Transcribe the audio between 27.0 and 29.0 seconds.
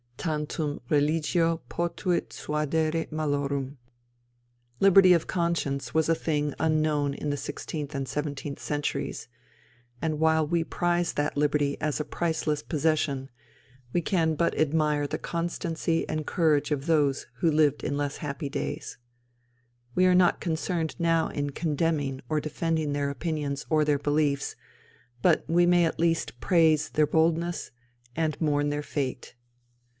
boldness and mourn their